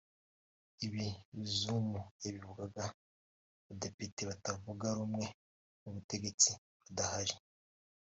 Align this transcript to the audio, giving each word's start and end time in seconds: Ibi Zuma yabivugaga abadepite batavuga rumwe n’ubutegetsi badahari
Ibi 0.85 1.05
Zuma 1.57 2.01
yabivugaga 2.23 2.83
abadepite 2.95 4.21
batavuga 4.29 4.85
rumwe 4.97 5.25
n’ubutegetsi 5.81 6.49
badahari 6.81 7.35